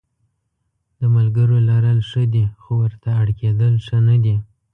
[0.99, 4.35] د ملګرو لرل ښه دي خو ورته اړ کېدل ښه نه دي.